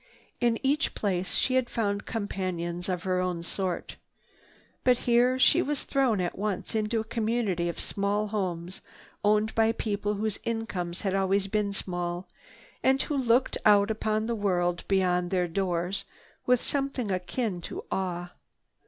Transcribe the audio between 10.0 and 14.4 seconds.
whose incomes had always been small and who looked out upon the